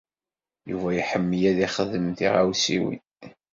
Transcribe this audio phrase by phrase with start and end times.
[0.69, 3.03] Yuba iḥemmel ad ixdem tiɣawsiwin.